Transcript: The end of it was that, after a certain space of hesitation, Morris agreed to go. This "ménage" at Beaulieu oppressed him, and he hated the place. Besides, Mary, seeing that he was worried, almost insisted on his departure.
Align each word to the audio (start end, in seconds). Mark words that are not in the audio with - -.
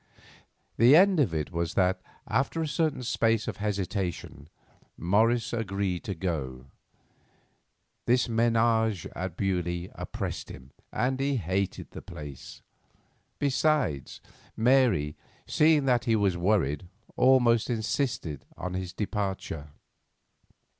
The 0.77 0.95
end 0.95 1.19
of 1.19 1.31
it 1.31 1.51
was 1.51 1.75
that, 1.75 2.01
after 2.27 2.59
a 2.63 2.67
certain 2.67 3.03
space 3.03 3.47
of 3.47 3.57
hesitation, 3.57 4.49
Morris 4.97 5.53
agreed 5.53 6.03
to 6.05 6.15
go. 6.15 6.65
This 8.07 8.27
"ménage" 8.27 9.05
at 9.15 9.37
Beaulieu 9.37 9.91
oppressed 9.93 10.49
him, 10.49 10.71
and 10.91 11.19
he 11.19 11.35
hated 11.35 11.91
the 11.91 12.01
place. 12.01 12.63
Besides, 13.37 14.21
Mary, 14.57 15.17
seeing 15.45 15.85
that 15.85 16.05
he 16.05 16.15
was 16.15 16.35
worried, 16.35 16.87
almost 17.15 17.69
insisted 17.69 18.43
on 18.57 18.73
his 18.73 18.93
departure. 18.93 19.67